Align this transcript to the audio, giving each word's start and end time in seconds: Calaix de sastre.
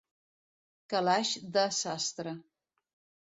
Calaix 0.93 1.33
de 1.57 1.65
sastre. 1.81 2.35